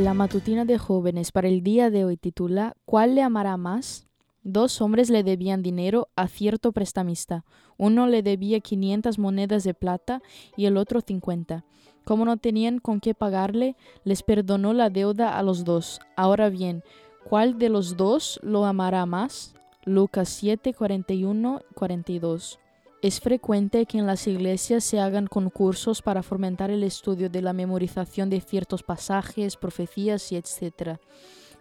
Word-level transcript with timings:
La 0.00 0.14
matutina 0.14 0.64
de 0.64 0.78
jóvenes 0.78 1.30
para 1.30 1.48
el 1.48 1.62
día 1.62 1.90
de 1.90 2.06
hoy 2.06 2.16
titula 2.16 2.74
¿Cuál 2.86 3.14
le 3.14 3.22
amará 3.22 3.58
más? 3.58 4.06
Dos 4.42 4.80
hombres 4.80 5.10
le 5.10 5.22
debían 5.22 5.62
dinero 5.62 6.08
a 6.16 6.26
cierto 6.26 6.72
prestamista. 6.72 7.44
Uno 7.76 8.06
le 8.06 8.22
debía 8.22 8.60
500 8.60 9.18
monedas 9.18 9.62
de 9.62 9.74
plata 9.74 10.22
y 10.56 10.64
el 10.64 10.78
otro 10.78 11.02
50. 11.02 11.66
Como 12.06 12.24
no 12.24 12.38
tenían 12.38 12.78
con 12.78 13.00
qué 13.00 13.12
pagarle, 13.12 13.76
les 14.02 14.22
perdonó 14.22 14.72
la 14.72 14.88
deuda 14.88 15.38
a 15.38 15.42
los 15.42 15.64
dos. 15.66 16.00
Ahora 16.16 16.48
bien, 16.48 16.82
¿cuál 17.28 17.58
de 17.58 17.68
los 17.68 17.98
dos 17.98 18.40
lo 18.42 18.64
amará 18.64 19.04
más? 19.04 19.54
Lucas 19.84 20.30
7, 20.30 20.72
41, 20.72 21.60
42. 21.74 22.58
Es 23.02 23.18
frecuente 23.18 23.86
que 23.86 23.96
en 23.96 24.06
las 24.06 24.26
iglesias 24.26 24.84
se 24.84 25.00
hagan 25.00 25.26
concursos 25.26 26.02
para 26.02 26.22
fomentar 26.22 26.70
el 26.70 26.84
estudio 26.84 27.30
de 27.30 27.40
la 27.40 27.54
memorización 27.54 28.28
de 28.28 28.42
ciertos 28.42 28.82
pasajes, 28.82 29.56
profecías 29.56 30.30
y 30.32 30.36
etc. 30.36 30.98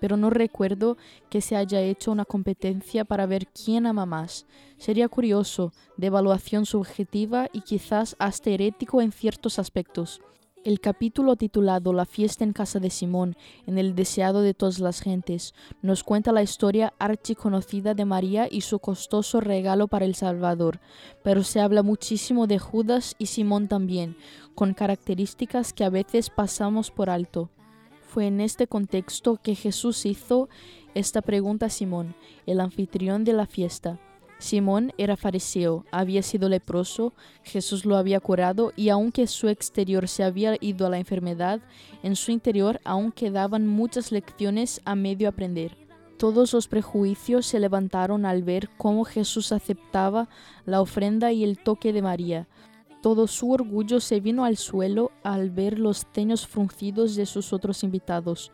Pero 0.00 0.16
no 0.16 0.30
recuerdo 0.30 0.96
que 1.28 1.42
se 1.42 1.54
haya 1.54 1.82
hecho 1.82 2.10
una 2.10 2.24
competencia 2.24 3.04
para 3.04 3.26
ver 3.26 3.48
quién 3.48 3.84
ama 3.84 4.06
más. 4.06 4.46
Sería 4.78 5.10
curioso, 5.10 5.74
de 5.98 6.06
evaluación 6.06 6.64
subjetiva 6.64 7.50
y 7.52 7.60
quizás 7.60 8.16
hasta 8.18 8.48
herético 8.48 9.02
en 9.02 9.12
ciertos 9.12 9.58
aspectos. 9.58 10.22
El 10.66 10.80
capítulo 10.80 11.36
titulado 11.36 11.92
La 11.92 12.06
fiesta 12.06 12.42
en 12.42 12.52
casa 12.52 12.80
de 12.80 12.90
Simón, 12.90 13.36
en 13.68 13.78
el 13.78 13.94
deseado 13.94 14.42
de 14.42 14.52
todas 14.52 14.80
las 14.80 14.98
gentes, 15.00 15.54
nos 15.80 16.02
cuenta 16.02 16.32
la 16.32 16.42
historia 16.42 16.92
archiconocida 16.98 17.94
de 17.94 18.04
María 18.04 18.48
y 18.50 18.62
su 18.62 18.80
costoso 18.80 19.40
regalo 19.40 19.86
para 19.86 20.06
el 20.06 20.16
Salvador, 20.16 20.80
pero 21.22 21.44
se 21.44 21.60
habla 21.60 21.84
muchísimo 21.84 22.48
de 22.48 22.58
Judas 22.58 23.14
y 23.16 23.26
Simón 23.26 23.68
también, 23.68 24.16
con 24.56 24.74
características 24.74 25.72
que 25.72 25.84
a 25.84 25.88
veces 25.88 26.30
pasamos 26.30 26.90
por 26.90 27.10
alto. 27.10 27.48
Fue 28.02 28.26
en 28.26 28.40
este 28.40 28.66
contexto 28.66 29.38
que 29.40 29.54
Jesús 29.54 30.04
hizo 30.04 30.48
esta 30.96 31.22
pregunta 31.22 31.66
a 31.66 31.70
Simón, 31.70 32.16
el 32.44 32.58
anfitrión 32.58 33.22
de 33.22 33.34
la 33.34 33.46
fiesta. 33.46 34.00
Simón 34.38 34.92
era 34.98 35.16
fariseo, 35.16 35.86
había 35.90 36.22
sido 36.22 36.48
leproso, 36.48 37.14
Jesús 37.42 37.86
lo 37.86 37.96
había 37.96 38.20
curado 38.20 38.72
y 38.76 38.90
aunque 38.90 39.26
su 39.26 39.48
exterior 39.48 40.08
se 40.08 40.24
había 40.24 40.56
ido 40.60 40.86
a 40.86 40.90
la 40.90 40.98
enfermedad, 40.98 41.60
en 42.02 42.16
su 42.16 42.32
interior 42.32 42.80
aún 42.84 43.12
quedaban 43.12 43.66
muchas 43.66 44.12
lecciones 44.12 44.82
a 44.84 44.94
medio 44.94 45.28
aprender. 45.28 45.76
Todos 46.18 46.52
los 46.52 46.68
prejuicios 46.68 47.46
se 47.46 47.60
levantaron 47.60 48.24
al 48.24 48.42
ver 48.42 48.70
cómo 48.76 49.04
Jesús 49.04 49.52
aceptaba 49.52 50.28
la 50.64 50.80
ofrenda 50.80 51.32
y 51.32 51.44
el 51.44 51.58
toque 51.58 51.92
de 51.92 52.02
María. 52.02 52.46
Todo 53.02 53.26
su 53.26 53.50
orgullo 53.50 54.00
se 54.00 54.20
vino 54.20 54.44
al 54.44 54.56
suelo 54.56 55.12
al 55.22 55.50
ver 55.50 55.78
los 55.78 56.06
teños 56.12 56.46
fruncidos 56.46 57.16
de 57.16 57.26
sus 57.26 57.52
otros 57.52 57.84
invitados. 57.84 58.50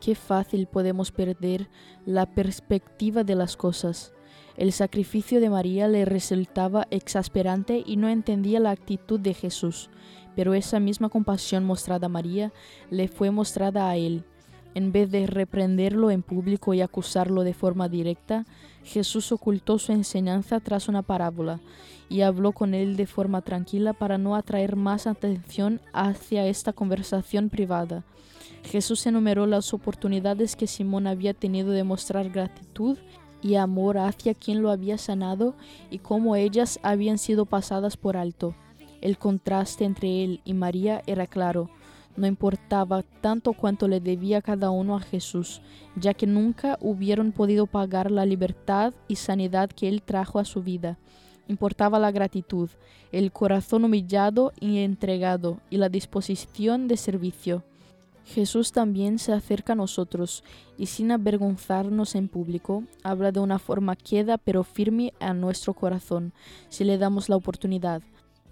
Qué 0.00 0.14
fácil 0.14 0.66
podemos 0.66 1.10
perder 1.10 1.68
la 2.04 2.26
perspectiva 2.26 3.24
de 3.24 3.34
las 3.34 3.56
cosas. 3.56 4.12
El 4.58 4.72
sacrificio 4.72 5.40
de 5.40 5.50
María 5.50 5.86
le 5.86 6.04
resultaba 6.04 6.88
exasperante 6.90 7.80
y 7.86 7.96
no 7.96 8.08
entendía 8.08 8.58
la 8.58 8.72
actitud 8.72 9.20
de 9.20 9.32
Jesús, 9.32 9.88
pero 10.34 10.52
esa 10.52 10.80
misma 10.80 11.10
compasión 11.10 11.64
mostrada 11.64 12.06
a 12.06 12.08
María 12.08 12.52
le 12.90 13.06
fue 13.06 13.30
mostrada 13.30 13.88
a 13.88 13.94
él. 13.94 14.24
En 14.74 14.90
vez 14.90 15.12
de 15.12 15.28
reprenderlo 15.28 16.10
en 16.10 16.24
público 16.24 16.74
y 16.74 16.80
acusarlo 16.80 17.44
de 17.44 17.54
forma 17.54 17.88
directa, 17.88 18.46
Jesús 18.82 19.30
ocultó 19.30 19.78
su 19.78 19.92
enseñanza 19.92 20.58
tras 20.58 20.88
una 20.88 21.02
parábola 21.02 21.60
y 22.08 22.22
habló 22.22 22.50
con 22.50 22.74
él 22.74 22.96
de 22.96 23.06
forma 23.06 23.42
tranquila 23.42 23.92
para 23.92 24.18
no 24.18 24.34
atraer 24.34 24.74
más 24.74 25.06
atención 25.06 25.80
hacia 25.92 26.48
esta 26.48 26.72
conversación 26.72 27.48
privada. 27.48 28.02
Jesús 28.64 29.06
enumeró 29.06 29.46
las 29.46 29.72
oportunidades 29.72 30.56
que 30.56 30.66
Simón 30.66 31.06
había 31.06 31.32
tenido 31.32 31.70
de 31.70 31.84
mostrar 31.84 32.28
gratitud 32.30 32.98
y 33.42 33.54
amor 33.54 33.98
hacia 33.98 34.34
quien 34.34 34.62
lo 34.62 34.70
había 34.70 34.98
sanado 34.98 35.54
y 35.90 35.98
cómo 35.98 36.36
ellas 36.36 36.78
habían 36.82 37.18
sido 37.18 37.46
pasadas 37.46 37.96
por 37.96 38.16
alto. 38.16 38.54
El 39.00 39.18
contraste 39.18 39.84
entre 39.84 40.24
él 40.24 40.40
y 40.44 40.54
María 40.54 41.02
era 41.06 41.26
claro. 41.26 41.70
No 42.16 42.26
importaba 42.26 43.04
tanto 43.20 43.52
cuanto 43.52 43.86
le 43.86 44.00
debía 44.00 44.42
cada 44.42 44.70
uno 44.70 44.96
a 44.96 45.00
Jesús, 45.00 45.62
ya 45.94 46.14
que 46.14 46.26
nunca 46.26 46.76
hubieron 46.80 47.30
podido 47.30 47.66
pagar 47.66 48.10
la 48.10 48.26
libertad 48.26 48.92
y 49.06 49.14
sanidad 49.16 49.70
que 49.70 49.88
él 49.88 50.02
trajo 50.02 50.40
a 50.40 50.44
su 50.44 50.62
vida. 50.62 50.98
Importaba 51.46 52.00
la 52.00 52.10
gratitud, 52.10 52.70
el 53.12 53.30
corazón 53.30 53.84
humillado 53.84 54.52
y 54.58 54.78
entregado 54.78 55.60
y 55.70 55.76
la 55.76 55.88
disposición 55.88 56.88
de 56.88 56.96
servicio. 56.96 57.62
Jesús 58.28 58.72
también 58.72 59.18
se 59.18 59.32
acerca 59.32 59.72
a 59.72 59.76
nosotros 59.76 60.44
y 60.76 60.86
sin 60.86 61.10
avergonzarnos 61.12 62.14
en 62.14 62.28
público, 62.28 62.84
habla 63.02 63.32
de 63.32 63.40
una 63.40 63.58
forma 63.58 63.96
queda 63.96 64.36
pero 64.36 64.64
firme 64.64 65.14
a 65.18 65.32
nuestro 65.32 65.72
corazón, 65.72 66.34
si 66.68 66.84
le 66.84 66.98
damos 66.98 67.30
la 67.30 67.36
oportunidad. 67.36 68.02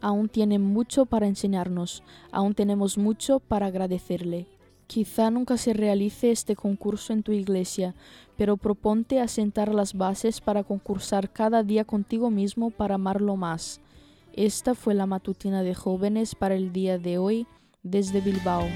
Aún 0.00 0.28
tiene 0.28 0.60
mucho 0.60 1.06
para 1.06 1.26
enseñarnos, 1.26 2.04
aún 2.30 2.54
tenemos 2.54 2.98
mucho 2.98 3.40
para 3.40 3.66
agradecerle. 3.66 4.46
Quizá 4.86 5.30
nunca 5.32 5.56
se 5.56 5.72
realice 5.72 6.30
este 6.30 6.54
concurso 6.54 7.12
en 7.12 7.24
tu 7.24 7.32
iglesia, 7.32 7.96
pero 8.36 8.56
proponte 8.56 9.18
asentar 9.18 9.74
las 9.74 9.94
bases 9.94 10.40
para 10.40 10.62
concursar 10.62 11.32
cada 11.32 11.64
día 11.64 11.84
contigo 11.84 12.30
mismo 12.30 12.70
para 12.70 12.94
amarlo 12.94 13.34
más. 13.34 13.80
Esta 14.34 14.76
fue 14.76 14.94
la 14.94 15.06
matutina 15.06 15.64
de 15.64 15.74
jóvenes 15.74 16.36
para 16.36 16.54
el 16.54 16.72
día 16.72 16.96
de 16.98 17.18
hoy 17.18 17.46
desde 17.82 18.20
Bilbao. 18.20 18.68